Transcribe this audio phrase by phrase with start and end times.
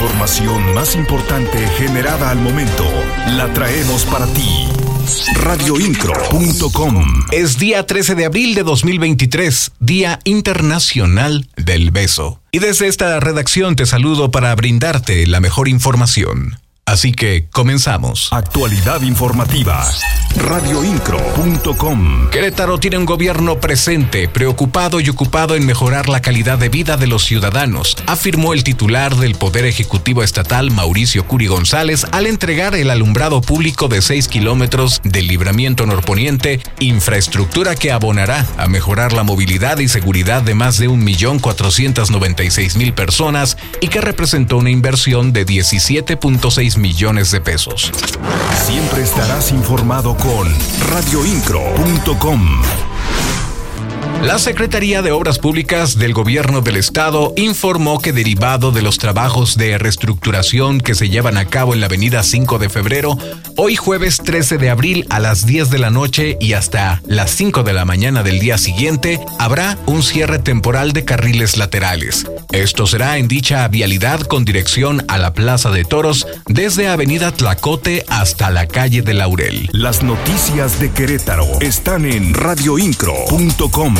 [0.00, 2.86] información más importante generada al momento
[3.36, 4.66] la traemos para ti.
[5.34, 12.40] Radioincro.com Es día 13 de abril de 2023, Día Internacional del Beso.
[12.50, 16.58] Y desde esta redacción te saludo para brindarte la mejor información.
[16.90, 18.32] Así que comenzamos.
[18.32, 19.88] Actualidad informativa.
[20.34, 26.96] Radioincro.com Querétaro tiene un gobierno presente, preocupado y ocupado en mejorar la calidad de vida
[26.96, 32.74] de los ciudadanos, afirmó el titular del Poder Ejecutivo Estatal, Mauricio Curi González, al entregar
[32.74, 39.22] el alumbrado público de 6 kilómetros del libramiento norponiente, infraestructura que abonará a mejorar la
[39.22, 46.79] movilidad y seguridad de más de 1.496.000 personas y que representó una inversión de 17.6
[46.80, 47.92] millones de pesos.
[48.66, 50.48] Siempre estarás informado con
[50.90, 52.89] radioincro.com.
[54.22, 59.56] La Secretaría de Obras Públicas del Gobierno del Estado informó que derivado de los trabajos
[59.56, 63.16] de reestructuración que se llevan a cabo en la Avenida 5 de Febrero,
[63.56, 67.62] hoy jueves 13 de abril a las 10 de la noche y hasta las 5
[67.62, 72.26] de la mañana del día siguiente, habrá un cierre temporal de carriles laterales.
[72.52, 78.04] Esto será en dicha vialidad con dirección a la Plaza de Toros desde Avenida Tlacote
[78.08, 79.70] hasta la calle de Laurel.
[79.72, 83.94] Las noticias de Querétaro están en radioincro.com.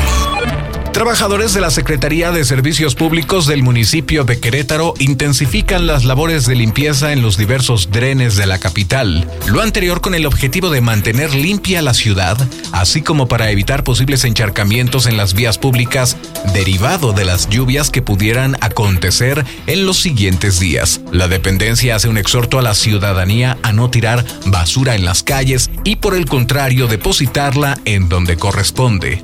[1.00, 6.54] Trabajadores de la Secretaría de Servicios Públicos del municipio de Querétaro intensifican las labores de
[6.54, 11.34] limpieza en los diversos drenes de la capital, lo anterior con el objetivo de mantener
[11.34, 12.36] limpia la ciudad,
[12.72, 16.18] así como para evitar posibles encharcamientos en las vías públicas
[16.52, 21.00] derivado de las lluvias que pudieran acontecer en los siguientes días.
[21.12, 25.70] La dependencia hace un exhorto a la ciudadanía a no tirar basura en las calles
[25.82, 29.22] y por el contrario depositarla en donde corresponde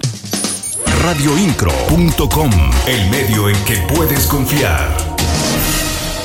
[1.03, 2.51] radioincro.com,
[2.87, 4.89] el medio en que puedes confiar.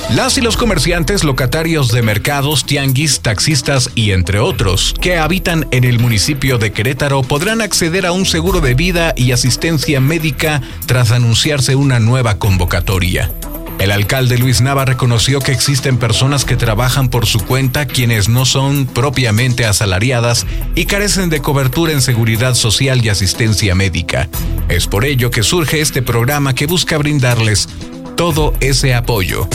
[0.09, 5.85] Las y los comerciantes locatarios de mercados, tianguis, taxistas y entre otros que habitan en
[5.85, 11.11] el municipio de Querétaro podrán acceder a un seguro de vida y asistencia médica tras
[11.11, 13.31] anunciarse una nueva convocatoria.
[13.81, 18.45] El alcalde Luis Nava reconoció que existen personas que trabajan por su cuenta quienes no
[18.45, 24.29] son propiamente asalariadas y carecen de cobertura en seguridad social y asistencia médica.
[24.69, 27.69] Es por ello que surge este programa que busca brindarles
[28.15, 29.49] todo ese apoyo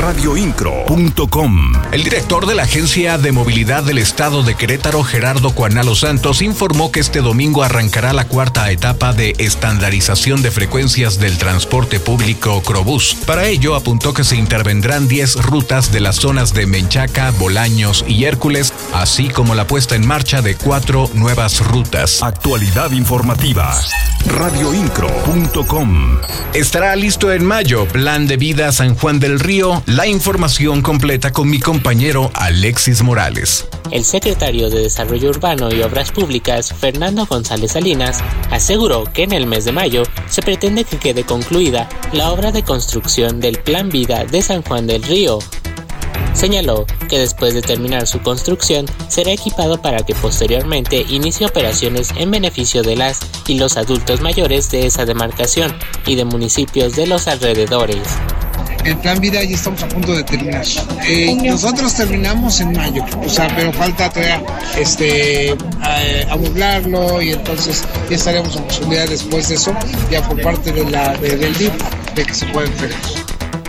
[0.00, 1.72] radioincro.com.
[1.90, 6.92] El director de la Agencia de Movilidad del Estado de Querétaro, Gerardo Cuanalo Santos, informó
[6.92, 13.16] que este domingo arrancará la cuarta etapa de estandarización de frecuencias del transporte público Crobús.
[13.26, 18.24] Para ello, apuntó que se intervendrán 10 rutas de las zonas de Menchaca, Bolaños y
[18.24, 22.22] Hércules, así como la puesta en marcha de cuatro nuevas rutas.
[22.22, 23.74] Actualidad informativa.
[24.26, 26.18] radioincro.com.
[26.54, 31.48] Estará listo en mayo Plan de Vida San Juan del Río la información completa con
[31.48, 33.66] mi compañero Alexis Morales.
[33.90, 38.18] El secretario de Desarrollo Urbano y Obras Públicas, Fernando González Salinas,
[38.50, 42.64] aseguró que en el mes de mayo se pretende que quede concluida la obra de
[42.64, 45.38] construcción del Plan Vida de San Juan del Río.
[46.34, 52.30] Señaló que después de terminar su construcción será equipado para que posteriormente inicie operaciones en
[52.30, 55.74] beneficio de las y los adultos mayores de esa demarcación
[56.04, 58.02] y de municipios de los alrededores
[58.84, 60.64] el plan vida ya estamos a punto de terminar.
[61.06, 64.42] Eh, nosotros terminamos en mayo, o sea, pero falta todavía
[64.78, 65.56] este,
[66.30, 69.74] amoblarlo y entonces ya estaremos en posibilidad después de eso,
[70.10, 71.72] ya por parte de la, del DIP,
[72.14, 72.98] de que se pueda entregar.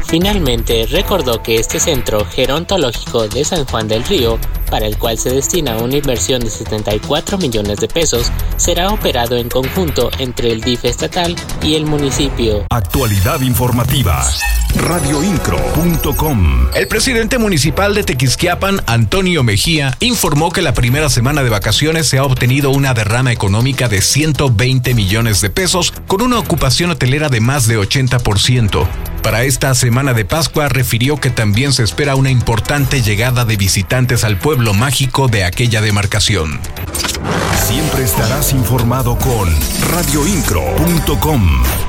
[0.10, 4.40] Finalmente, recordó que este centro gerontológico de San Juan del Río,
[4.70, 9.50] para el cual se destina una inversión de 74 millones de pesos, será operado en
[9.50, 12.66] conjunto entre el DIF estatal y el municipio.
[12.70, 14.26] Actualidad informativa
[14.76, 16.68] radioincro.com.
[16.76, 22.18] El presidente municipal de Tequisquiapan, Antonio Mejía, informó que la primera semana de vacaciones se
[22.18, 27.40] ha obtenido una derrama económica de 120 millones de pesos con una ocupación hotelera de
[27.40, 29.09] más de 80%.
[29.24, 34.24] Para esta semana de Pascua refirió que también se espera una importante llegada de visitantes
[34.24, 36.60] al pueblo mágico de aquella demarcación.
[37.68, 39.50] Siempre estarás informado con
[39.92, 41.89] radioincro.com.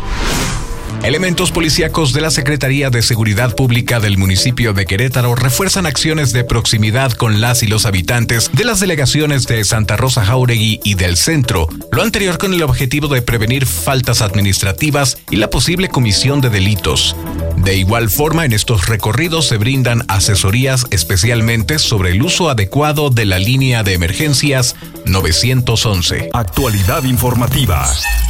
[1.02, 6.44] Elementos policíacos de la Secretaría de Seguridad Pública del municipio de Querétaro refuerzan acciones de
[6.44, 11.16] proximidad con las y los habitantes de las delegaciones de Santa Rosa Jauregui y del
[11.16, 16.50] centro, lo anterior con el objetivo de prevenir faltas administrativas y la posible comisión de
[16.50, 17.16] delitos.
[17.56, 23.24] De igual forma, en estos recorridos se brindan asesorías especialmente sobre el uso adecuado de
[23.24, 24.76] la línea de emergencias
[25.10, 26.30] 911.
[26.32, 27.86] Actualidad informativa.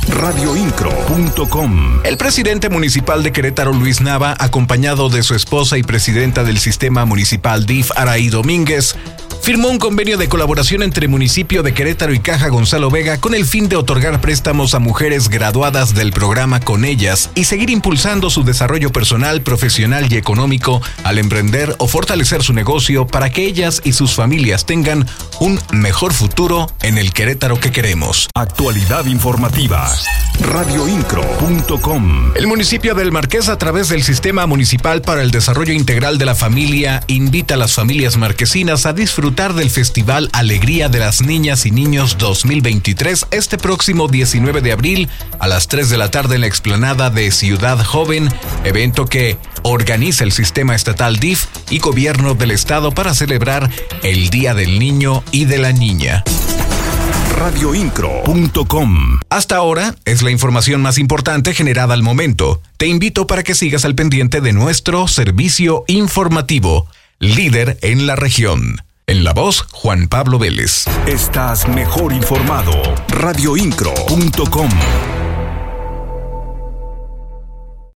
[0.09, 2.01] Radioincro.com.
[2.05, 7.05] El presidente municipal de Querétaro, Luis Nava, acompañado de su esposa y presidenta del sistema
[7.05, 8.97] municipal DIF, Araí Domínguez,
[9.43, 13.45] firmó un convenio de colaboración entre municipio de Querétaro y Caja Gonzalo Vega con el
[13.45, 18.45] fin de otorgar préstamos a mujeres graduadas del programa con ellas y seguir impulsando su
[18.45, 23.93] desarrollo personal, profesional y económico al emprender o fortalecer su negocio para que ellas y
[23.93, 25.07] sus familias tengan
[25.41, 28.29] un mejor futuro en el Querétaro que queremos.
[28.35, 29.91] Actualidad informativa.
[30.41, 32.33] Radioincro.com.
[32.35, 36.35] El municipio del Marqués a través del Sistema Municipal para el Desarrollo Integral de la
[36.35, 38.93] Familia invita a las familias marquesinas a
[39.31, 45.09] disfrutar del Festival Alegría de las Niñas y Niños 2023 este próximo 19 de abril
[45.39, 48.29] a las 3 de la tarde en la explanada de Ciudad Joven,
[48.65, 53.71] evento que organiza el sistema estatal DIF y gobierno del estado para celebrar
[54.03, 56.25] el Día del Niño y de la Niña
[57.37, 59.21] radioincro.com.
[59.31, 62.61] Hasta ahora es la información más importante generada al momento.
[62.79, 66.89] Te invito para que sigas al pendiente de nuestro servicio informativo,
[67.21, 68.77] líder en la región.
[69.11, 70.85] En la voz, Juan Pablo Vélez.
[71.05, 72.71] Estás mejor informado.
[73.09, 74.69] Radioincro.com.